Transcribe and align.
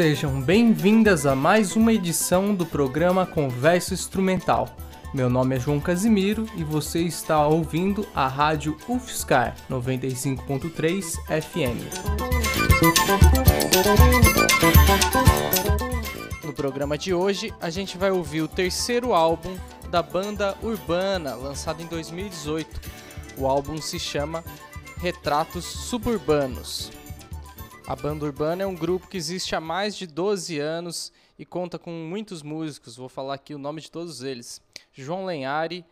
sejam 0.00 0.40
bem-vindas 0.40 1.26
a 1.26 1.36
mais 1.36 1.76
uma 1.76 1.92
edição 1.92 2.54
do 2.54 2.64
programa 2.64 3.26
Converso 3.26 3.92
Instrumental. 3.92 4.74
Meu 5.12 5.28
nome 5.28 5.56
é 5.56 5.60
João 5.60 5.78
Casimiro 5.78 6.46
e 6.56 6.64
você 6.64 7.00
está 7.00 7.46
ouvindo 7.46 8.08
a 8.14 8.26
rádio 8.26 8.78
UFSCar 8.88 9.54
95.3 9.70 11.18
FM. 11.42 11.84
No 16.46 16.54
programa 16.54 16.96
de 16.96 17.12
hoje, 17.12 17.52
a 17.60 17.68
gente 17.68 17.98
vai 17.98 18.10
ouvir 18.10 18.40
o 18.40 18.48
terceiro 18.48 19.12
álbum 19.12 19.54
da 19.90 20.02
banda 20.02 20.56
Urbana, 20.62 21.34
lançado 21.34 21.82
em 21.82 21.86
2018. 21.86 22.80
O 23.36 23.46
álbum 23.46 23.76
se 23.82 23.98
chama 23.98 24.42
Retratos 24.96 25.66
Suburbanos. 25.66 26.99
A 27.90 27.96
banda 27.96 28.24
Urbana 28.24 28.62
é 28.62 28.66
um 28.66 28.76
grupo 28.76 29.08
que 29.08 29.16
existe 29.16 29.56
há 29.56 29.60
mais 29.60 29.96
de 29.96 30.06
12 30.06 30.60
anos 30.60 31.12
e 31.36 31.44
conta 31.44 31.76
com 31.76 31.90
muitos 31.90 32.40
músicos. 32.40 32.96
Vou 32.96 33.08
falar 33.08 33.34
aqui 33.34 33.52
o 33.52 33.58
nome 33.58 33.80
de 33.80 33.90
todos 33.90 34.22
eles: 34.22 34.62
João 34.92 35.24
Lenhari, 35.24 35.84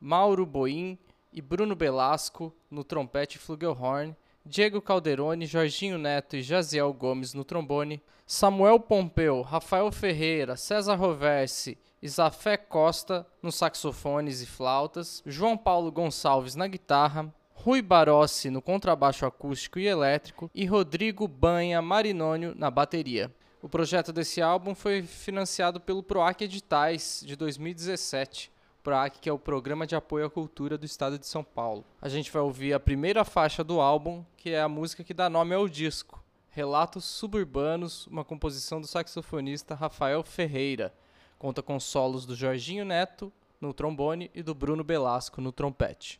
Mauro 0.00 0.46
Boim 0.46 0.96
e 1.32 1.42
Bruno 1.42 1.74
Belasco 1.74 2.54
no 2.70 2.84
trompete 2.84 3.36
e 3.36 3.40
flugelhorn, 3.40 4.14
Diego 4.46 4.80
Calderoni, 4.80 5.44
Jorginho 5.44 5.98
Neto 5.98 6.36
e 6.36 6.42
Jaziel 6.42 6.92
Gomes 6.92 7.34
no 7.34 7.42
trombone, 7.42 8.00
Samuel 8.24 8.78
Pompeu, 8.78 9.42
Rafael 9.42 9.90
Ferreira, 9.90 10.54
César 10.54 10.94
Roversi 10.94 11.76
e 12.00 12.08
Zafé 12.08 12.56
Costa 12.56 13.26
nos 13.42 13.56
saxofones 13.56 14.40
e 14.40 14.46
flautas, 14.46 15.20
João 15.26 15.58
Paulo 15.58 15.90
Gonçalves 15.90 16.54
na 16.54 16.68
guitarra, 16.68 17.34
Rui 17.62 17.82
Barossi 17.82 18.48
no 18.48 18.62
contrabaixo 18.62 19.26
acústico 19.26 19.78
e 19.78 19.86
elétrico 19.86 20.50
e 20.54 20.64
Rodrigo 20.64 21.28
Banha 21.28 21.82
Marinônio 21.82 22.54
na 22.56 22.70
bateria. 22.70 23.30
O 23.60 23.68
projeto 23.68 24.14
desse 24.14 24.40
álbum 24.40 24.74
foi 24.74 25.02
financiado 25.02 25.78
pelo 25.78 26.02
PROAC 26.02 26.40
Editais 26.40 27.22
de 27.22 27.36
2017. 27.36 28.50
PROAC, 28.82 29.18
que 29.20 29.28
é 29.28 29.32
o 29.32 29.38
Programa 29.38 29.86
de 29.86 29.94
Apoio 29.94 30.24
à 30.24 30.30
Cultura 30.30 30.78
do 30.78 30.86
Estado 30.86 31.18
de 31.18 31.26
São 31.26 31.44
Paulo. 31.44 31.84
A 32.00 32.08
gente 32.08 32.30
vai 32.30 32.40
ouvir 32.40 32.72
a 32.72 32.80
primeira 32.80 33.26
faixa 33.26 33.62
do 33.62 33.78
álbum, 33.78 34.24
que 34.38 34.48
é 34.48 34.62
a 34.62 34.68
música 34.68 35.04
que 35.04 35.12
dá 35.12 35.28
nome 35.28 35.54
ao 35.54 35.68
disco, 35.68 36.24
Relatos 36.48 37.04
Suburbanos, 37.04 38.06
uma 38.06 38.24
composição 38.24 38.80
do 38.80 38.86
saxofonista 38.86 39.74
Rafael 39.74 40.22
Ferreira. 40.22 40.94
Conta 41.38 41.62
com 41.62 41.78
solos 41.78 42.24
do 42.24 42.34
Jorginho 42.34 42.86
Neto 42.86 43.30
no 43.60 43.74
trombone 43.74 44.30
e 44.34 44.42
do 44.42 44.54
Bruno 44.54 44.82
Belasco 44.82 45.42
no 45.42 45.52
trompete. 45.52 46.18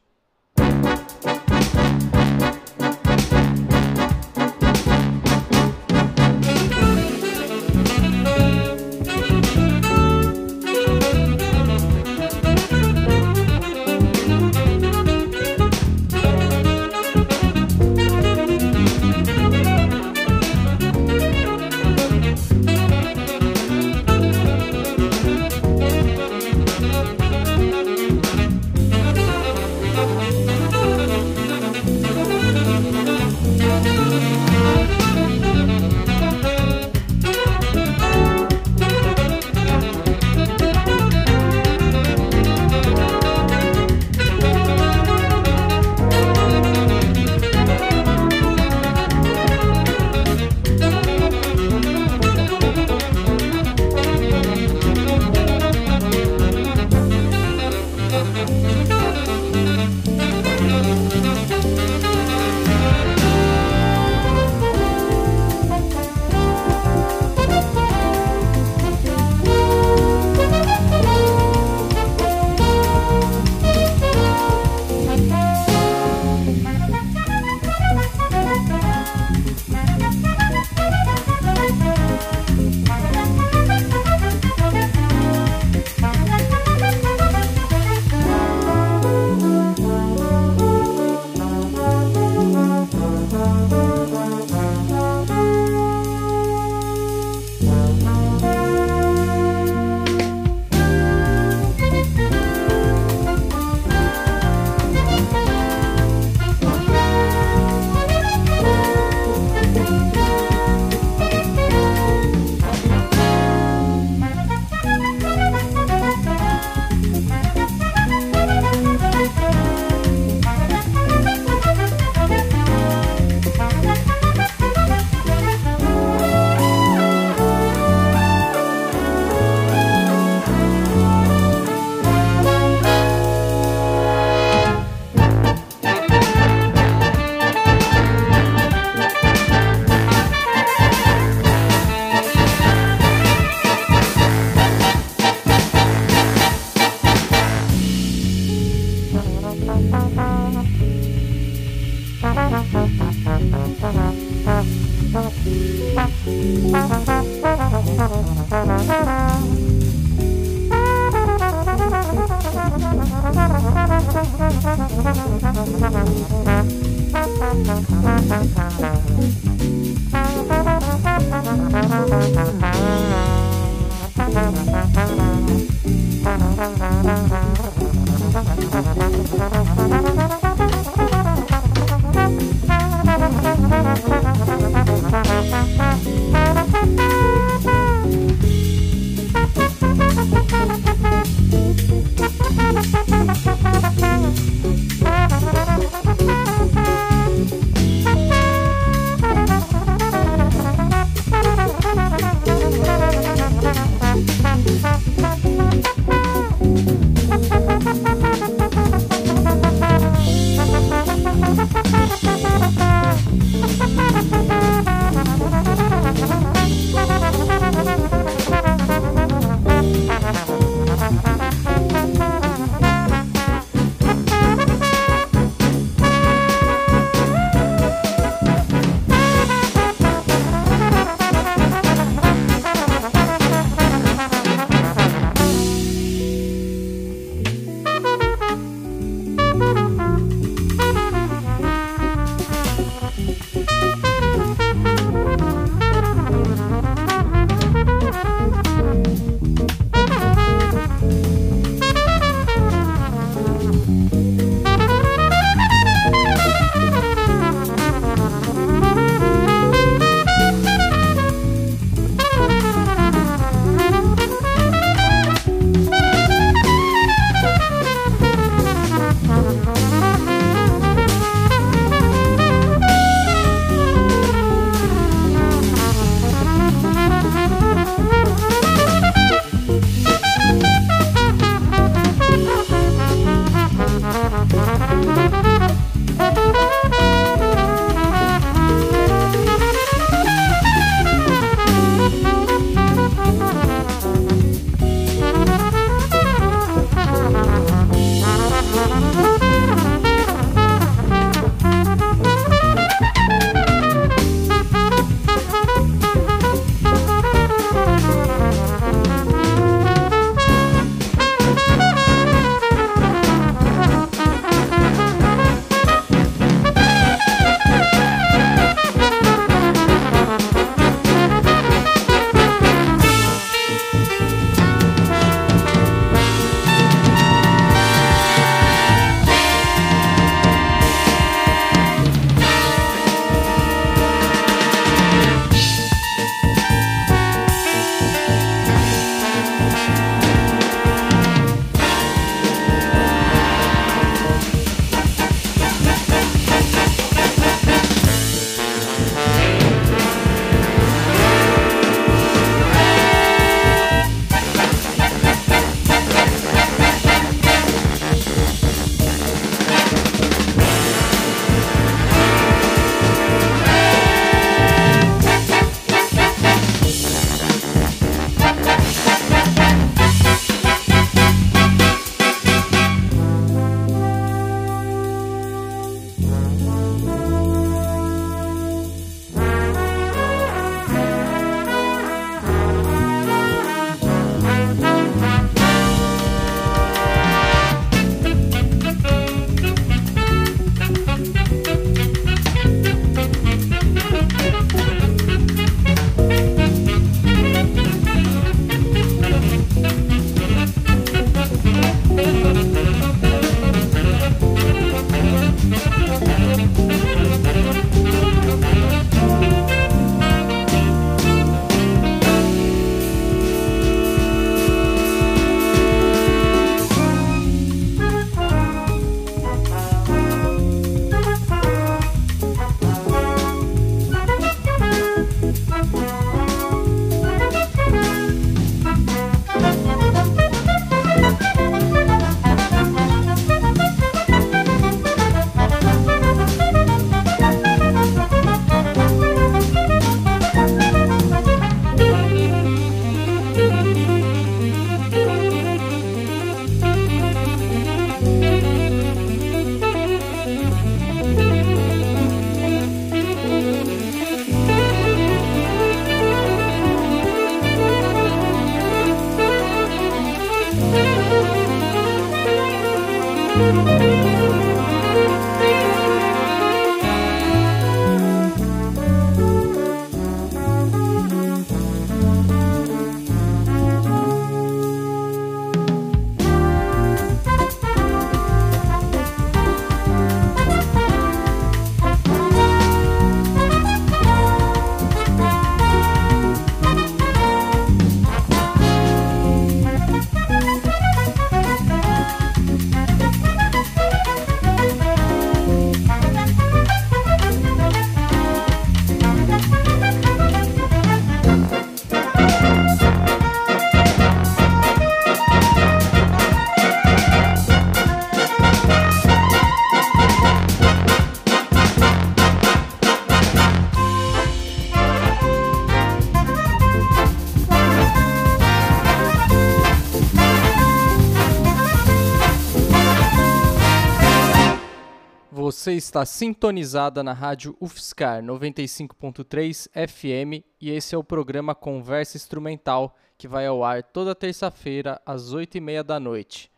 Está 526.00 526.24
sintonizada 526.24 527.22
na 527.22 527.34
rádio 527.34 527.76
UFSCar 527.78 528.42
95.3 528.42 529.86
FM 530.08 530.64
e 530.80 530.90
esse 530.90 531.14
é 531.14 531.18
o 531.18 531.22
programa 531.22 531.74
Conversa 531.74 532.38
Instrumental 532.38 533.14
que 533.36 533.46
vai 533.46 533.66
ao 533.66 533.84
ar 533.84 534.02
toda 534.02 534.34
terça-feira 534.34 535.20
às 535.26 535.52
8h30 535.52 536.02
da 536.02 536.18
noite. 536.18 536.72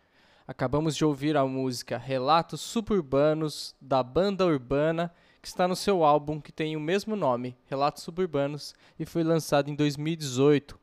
Acabamos 0.44 0.96
de 0.96 1.04
ouvir 1.04 1.36
a 1.36 1.46
música 1.46 1.96
Relatos 1.96 2.60
Suburbanos 2.60 3.76
da 3.80 4.02
banda 4.02 4.44
urbana 4.44 5.14
que 5.40 5.46
está 5.46 5.68
no 5.68 5.76
seu 5.76 6.02
álbum 6.02 6.40
que 6.40 6.50
tem 6.50 6.76
o 6.76 6.80
mesmo 6.80 7.14
nome, 7.14 7.56
Relatos 7.66 8.02
Suburbanos, 8.02 8.74
e 8.98 9.06
foi 9.06 9.22
lançado 9.22 9.70
em 9.70 9.76
2018. 9.76 10.76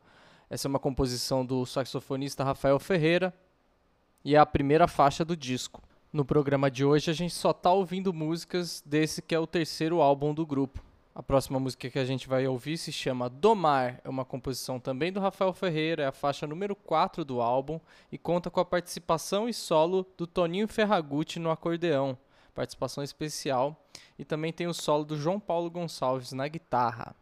Essa 0.50 0.66
é 0.66 0.70
uma 0.70 0.80
composição 0.80 1.46
do 1.46 1.66
saxofonista 1.66 2.46
Rafael 2.46 2.80
Ferreira 2.80 3.34
e 4.24 4.34
é 4.34 4.40
a 4.40 4.46
primeira 4.46 4.88
faixa 4.88 5.26
do 5.26 5.36
disco. 5.36 5.84
No 6.12 6.26
programa 6.26 6.72
de 6.72 6.84
hoje 6.84 7.12
a 7.12 7.14
gente 7.14 7.36
só 7.36 7.54
tá 7.54 7.72
ouvindo 7.72 8.12
músicas 8.12 8.82
desse 8.84 9.22
que 9.22 9.36
é 9.36 9.40
o 9.40 9.46
terceiro 9.46 10.02
álbum 10.02 10.34
do 10.34 10.44
grupo. 10.44 10.84
A 11.14 11.22
próxima 11.22 11.60
música 11.60 11.88
que 11.88 12.00
a 12.00 12.06
gente 12.06 12.28
vai 12.28 12.48
ouvir 12.48 12.80
se 12.80 12.92
chama 12.92 13.30
Domar, 13.30 14.02
é 14.04 14.10
uma 14.10 14.26
composição 14.26 14.80
também 14.80 15.14
do 15.14 15.20
Rafael 15.20 15.54
Ferreira, 15.54 16.02
é 16.02 16.08
a 16.08 16.12
faixa 16.12 16.48
número 16.48 16.76
4 16.76 17.24
do 17.24 17.42
álbum 17.42 17.80
e 18.12 18.18
conta 18.18 18.50
com 18.50 18.60
a 18.60 18.66
participação 18.66 19.48
e 19.48 19.54
solo 19.54 20.04
do 20.18 20.26
Toninho 20.26 20.68
Ferragutti 20.68 21.38
no 21.38 21.52
acordeão, 21.52 22.18
participação 22.56 23.04
especial, 23.04 23.80
e 24.18 24.26
também 24.26 24.52
tem 24.52 24.66
o 24.66 24.74
solo 24.74 25.06
do 25.06 25.16
João 25.16 25.40
Paulo 25.40 25.70
Gonçalves 25.70 26.32
na 26.32 26.48
guitarra. 26.48 27.16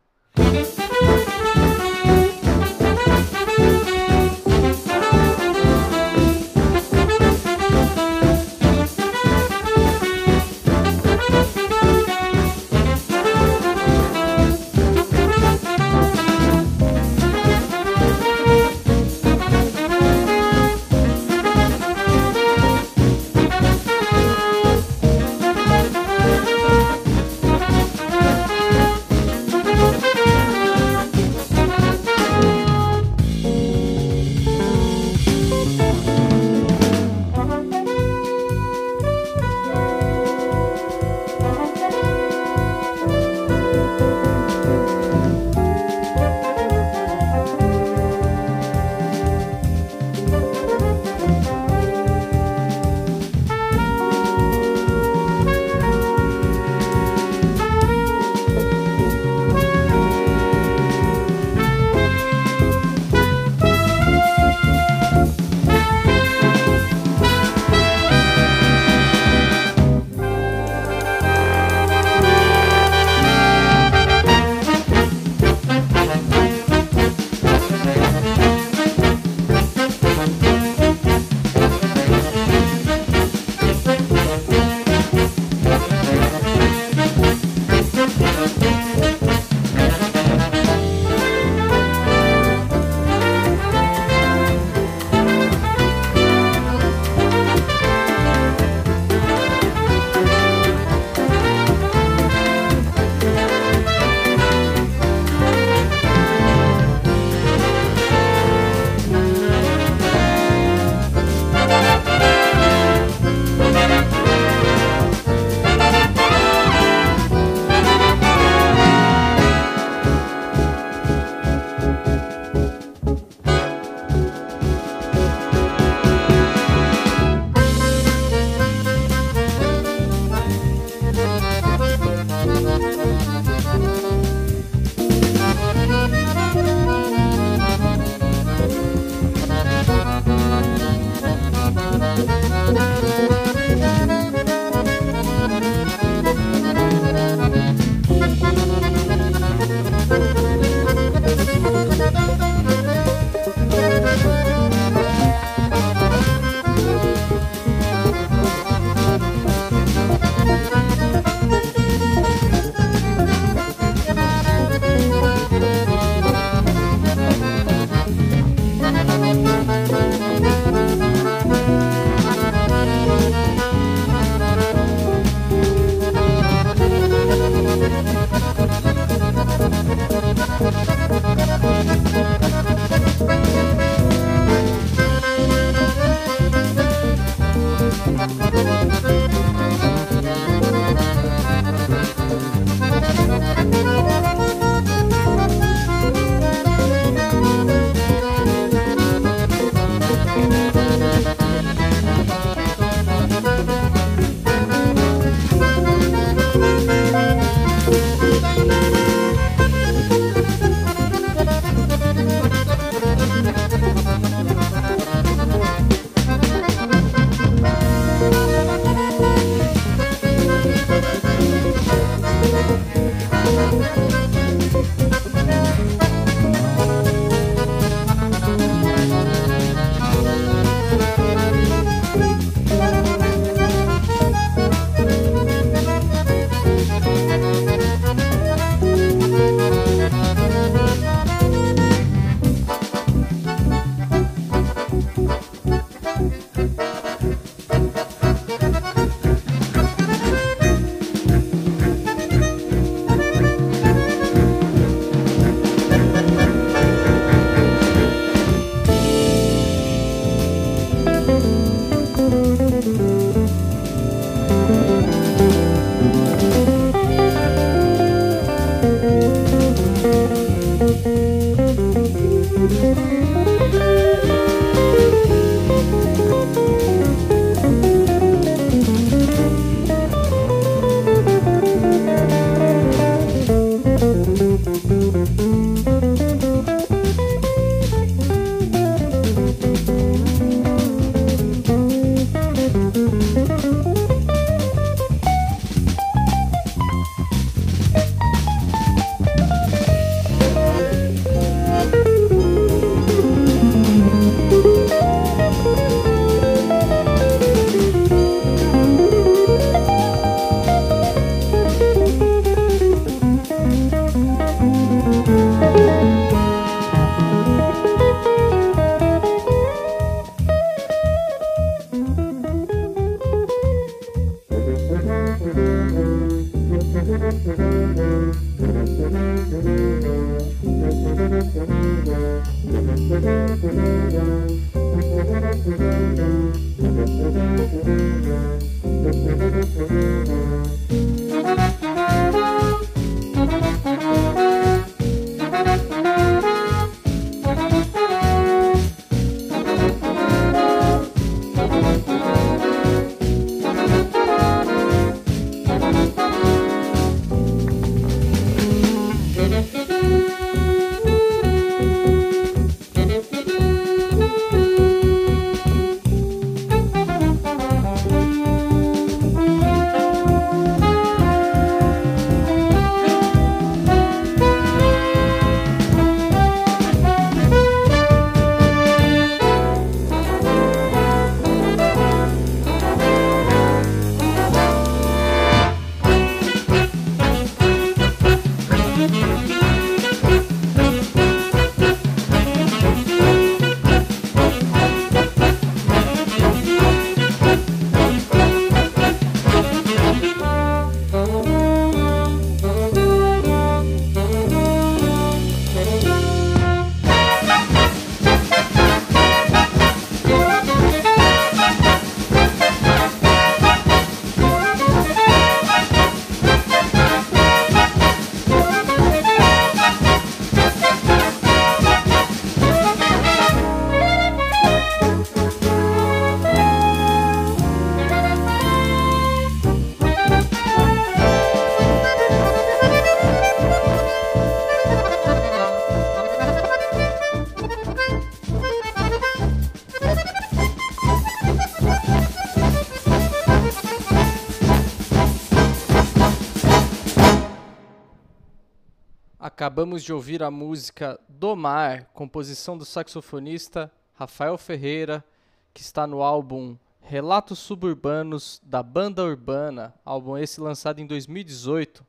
Acabamos 449.77 450.03
de 450.03 450.11
ouvir 450.11 450.41
a 450.41 450.49
música 450.49 451.19
Do 451.29 451.55
Mar, 451.55 452.05
composição 452.05 452.75
do 452.75 452.83
saxofonista 452.83 453.91
Rafael 454.15 454.57
Ferreira, 454.57 455.23
que 455.71 455.81
está 455.81 456.07
no 456.07 456.23
álbum 456.23 456.75
Relatos 456.99 457.59
Suburbanos 457.59 458.59
da 458.63 458.81
Banda 458.81 459.23
Urbana, 459.23 459.93
álbum 460.03 460.35
esse 460.35 460.59
lançado 460.59 460.99
em 460.99 461.05
2018. 461.05 462.03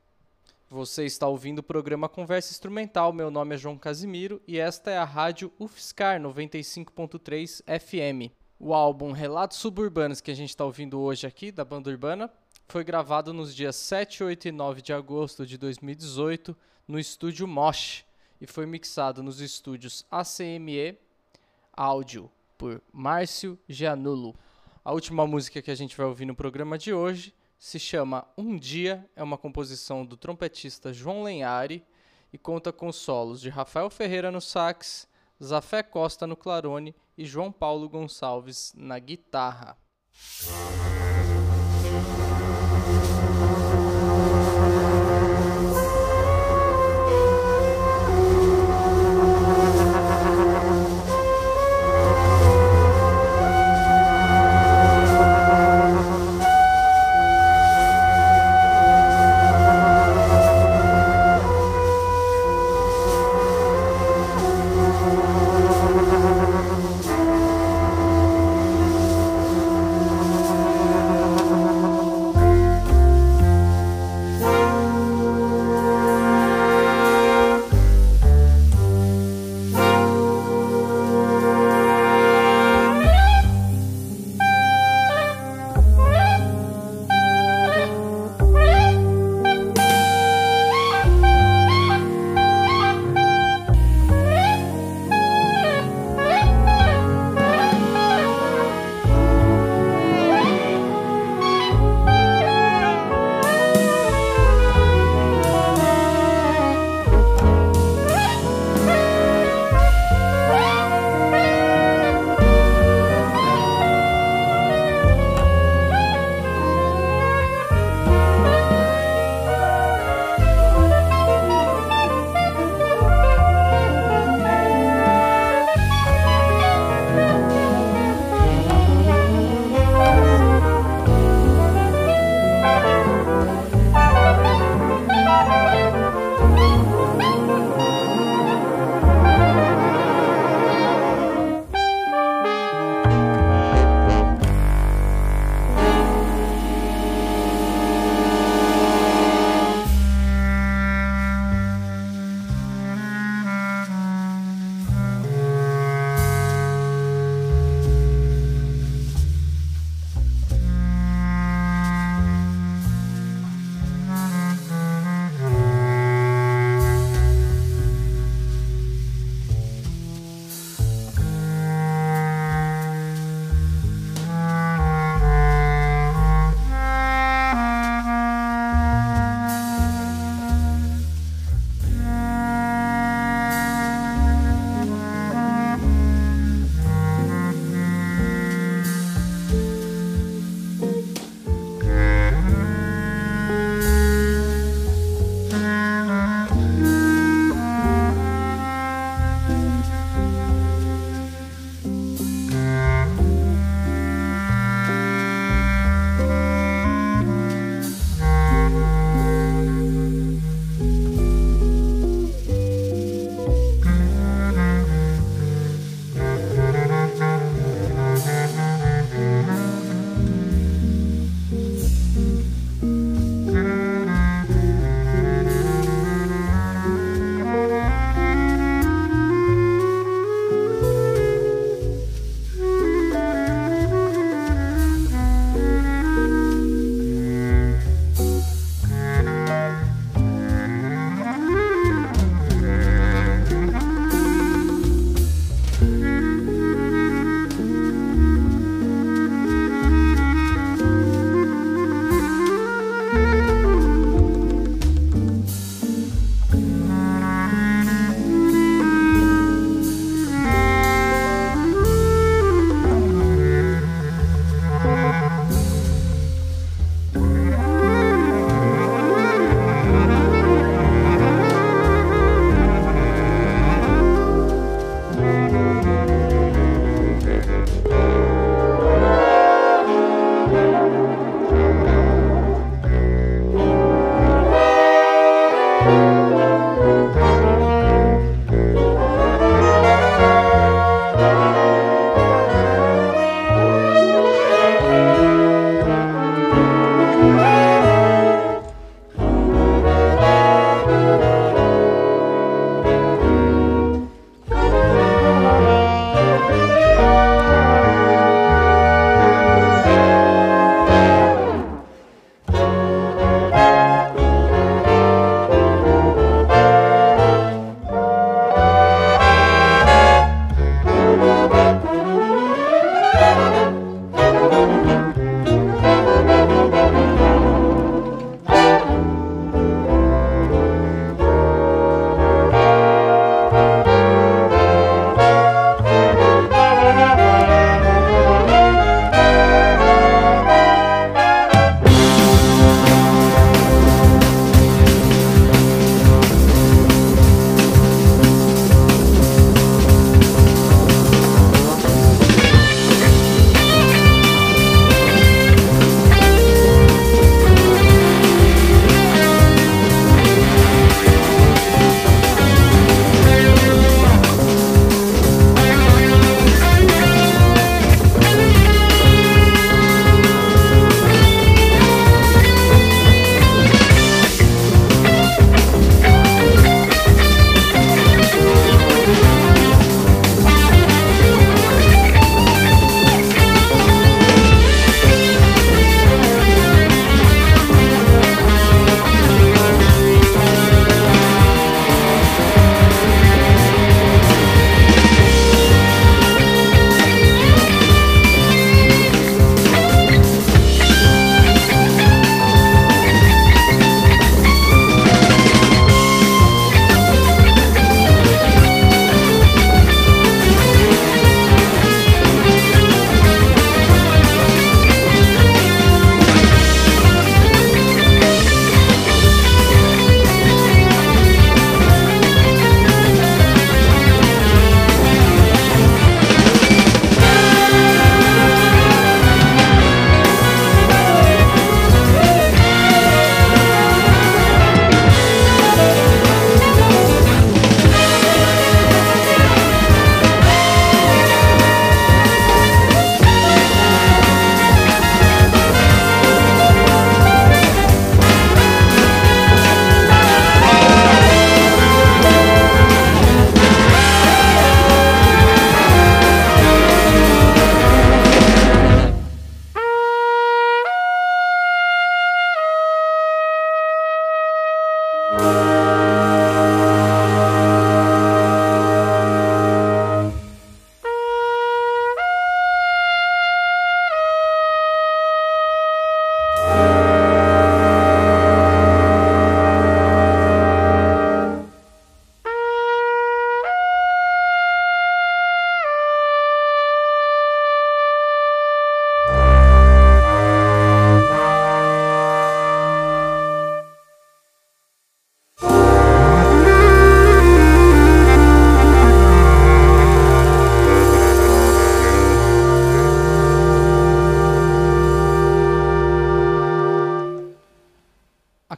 Você 0.70 1.04
está 1.04 1.28
ouvindo 1.28 1.58
o 1.58 1.62
programa 1.62 2.08
Conversa 2.08 2.52
Instrumental. 2.52 3.12
Meu 3.12 3.30
nome 3.30 3.54
é 3.54 3.58
João 3.58 3.76
Casimiro 3.76 4.40
e 4.48 4.58
esta 4.58 4.90
é 4.90 4.96
a 4.96 5.04
rádio 5.04 5.52
UFSCar 5.58 6.18
95.3 6.18 7.62
FM. 7.78 8.32
O 8.58 8.72
álbum 8.72 9.12
Relatos 9.12 9.58
Suburbanos 9.58 10.22
que 10.22 10.30
a 10.30 10.34
gente 10.34 10.48
está 10.48 10.64
ouvindo 10.64 10.98
hoje 10.98 11.26
aqui, 11.26 11.52
da 11.52 11.66
Banda 11.66 11.90
Urbana, 11.90 12.30
foi 12.68 12.84
gravado 12.84 13.32
nos 13.32 13.54
dias 13.54 13.76
7, 13.76 14.22
8 14.22 14.48
e 14.48 14.52
9 14.52 14.82
de 14.82 14.92
agosto 14.92 15.46
de 15.46 15.56
2018 15.56 16.54
no 16.86 16.98
estúdio 16.98 17.48
Mosh 17.48 18.04
e 18.38 18.46
foi 18.46 18.66
mixado 18.66 19.22
nos 19.22 19.40
estúdios 19.40 20.04
ACME 20.10 20.98
Áudio 21.72 22.30
por 22.58 22.82
Márcio 22.92 23.58
Gianulo. 23.66 24.36
A 24.84 24.92
última 24.92 25.26
música 25.26 25.62
que 25.62 25.70
a 25.70 25.74
gente 25.74 25.96
vai 25.96 26.06
ouvir 26.06 26.26
no 26.26 26.34
programa 26.34 26.76
de 26.76 26.92
hoje 26.92 27.34
se 27.58 27.78
chama 27.78 28.28
Um 28.36 28.58
Dia, 28.58 29.08
é 29.16 29.22
uma 29.22 29.38
composição 29.38 30.04
do 30.04 30.18
trompetista 30.18 30.92
João 30.92 31.22
Lenhari 31.22 31.82
e 32.30 32.36
conta 32.36 32.70
com 32.70 32.92
solos 32.92 33.40
de 33.40 33.48
Rafael 33.48 33.88
Ferreira 33.88 34.30
no 34.30 34.42
sax, 34.42 35.08
Zafé 35.42 35.82
Costa 35.82 36.26
no 36.26 36.36
clarone 36.36 36.94
e 37.16 37.24
João 37.24 37.50
Paulo 37.50 37.88
Gonçalves 37.88 38.74
na 38.76 38.98
guitarra. 38.98 39.78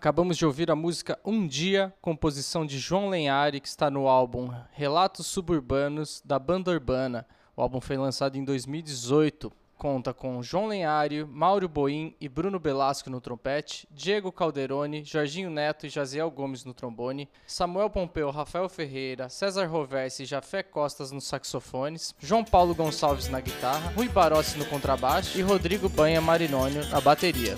Acabamos 0.00 0.38
de 0.38 0.46
ouvir 0.46 0.70
a 0.70 0.74
música 0.74 1.20
Um 1.22 1.46
Dia, 1.46 1.92
composição 2.00 2.64
de 2.64 2.78
João 2.78 3.10
Lenhari, 3.10 3.60
que 3.60 3.68
está 3.68 3.90
no 3.90 4.08
álbum 4.08 4.50
Relatos 4.72 5.26
Suburbanos 5.26 6.22
da 6.24 6.38
Banda 6.38 6.70
Urbana. 6.70 7.26
O 7.54 7.60
álbum 7.60 7.82
foi 7.82 7.98
lançado 7.98 8.38
em 8.38 8.42
2018 8.42 9.52
conta 9.76 10.12
com 10.12 10.42
João 10.42 10.66
Lenhário, 10.66 11.26
Mauro 11.26 11.66
Boim 11.66 12.14
e 12.20 12.28
Bruno 12.28 12.58
Belasco 12.58 13.08
no 13.08 13.18
trompete, 13.18 13.88
Diego 13.90 14.30
Calderoni, 14.30 15.02
Jorginho 15.04 15.48
Neto 15.48 15.86
e 15.86 15.88
Jaziel 15.88 16.30
Gomes 16.30 16.66
no 16.66 16.74
trombone, 16.74 17.26
Samuel 17.46 17.88
Pompeu, 17.88 18.30
Rafael 18.30 18.68
Ferreira, 18.68 19.30
César 19.30 19.66
Roverse 19.66 20.22
e 20.22 20.26
Jafé 20.26 20.62
Costas 20.62 21.10
nos 21.10 21.24
saxofones, 21.24 22.14
João 22.18 22.44
Paulo 22.44 22.74
Gonçalves 22.74 23.30
na 23.30 23.40
guitarra, 23.40 23.90
Rui 23.96 24.08
Barossi 24.08 24.58
no 24.58 24.66
contrabaixo 24.66 25.38
e 25.38 25.42
Rodrigo 25.42 25.88
Banha 25.88 26.20
Marinônio 26.20 26.86
na 26.90 27.00
bateria. 27.00 27.56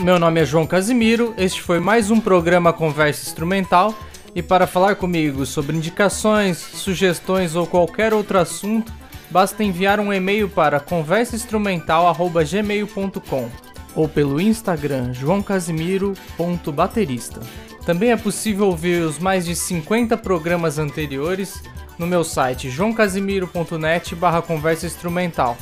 Meu 0.00 0.18
nome 0.18 0.40
é 0.40 0.44
João 0.46 0.66
Casimiro, 0.66 1.34
este 1.36 1.60
foi 1.60 1.78
mais 1.78 2.10
um 2.10 2.18
programa 2.18 2.72
Conversa 2.72 3.22
Instrumental 3.22 3.94
e 4.34 4.40
para 4.40 4.66
falar 4.66 4.94
comigo 4.94 5.44
sobre 5.44 5.76
indicações, 5.76 6.56
sugestões 6.56 7.54
ou 7.54 7.66
qualquer 7.66 8.14
outro 8.14 8.38
assunto, 8.38 8.90
basta 9.30 9.62
enviar 9.62 10.00
um 10.00 10.10
e-mail 10.10 10.48
para 10.48 10.80
conversainstrumental@gmail.com 10.80 13.50
ou 13.94 14.08
pelo 14.08 14.40
Instagram 14.40 15.12
joãocasimiro.baterista. 15.12 17.40
Também 17.84 18.10
é 18.10 18.16
possível 18.16 18.68
ouvir 18.68 19.02
os 19.02 19.18
mais 19.18 19.44
de 19.44 19.54
50 19.54 20.16
programas 20.16 20.78
anteriores 20.78 21.62
no 21.98 22.06
meu 22.06 22.24
site 22.24 22.70
joãocasimiro.net/conversa 22.70 24.86
instrumental. 24.86 25.58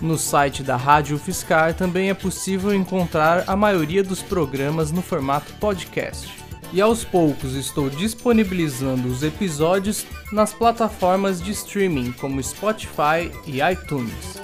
No 0.00 0.18
site 0.18 0.62
da 0.62 0.76
Rádio 0.76 1.18
Fiscar 1.18 1.74
também 1.74 2.10
é 2.10 2.14
possível 2.14 2.74
encontrar 2.74 3.44
a 3.46 3.56
maioria 3.56 4.02
dos 4.02 4.22
programas 4.22 4.90
no 4.90 5.00
formato 5.00 5.52
podcast 5.54 6.44
e 6.74 6.80
aos 6.80 7.04
poucos 7.04 7.54
estou 7.54 7.88
disponibilizando 7.88 9.06
os 9.06 9.22
episódios 9.22 10.04
nas 10.32 10.52
plataformas 10.52 11.40
de 11.40 11.52
streaming 11.52 12.10
como 12.12 12.42
Spotify 12.42 13.30
e 13.46 13.60
iTunes. 13.62 14.42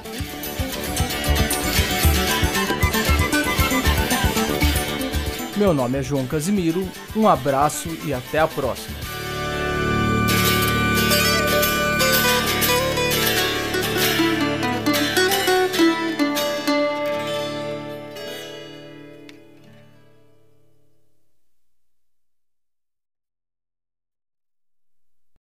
Meu 5.56 5.74
nome 5.74 5.98
é 5.98 6.02
João 6.02 6.26
Casimiro, 6.26 6.88
um 7.14 7.28
abraço 7.28 7.88
e 8.04 8.14
até 8.14 8.38
a 8.38 8.46
próxima. 8.46 9.09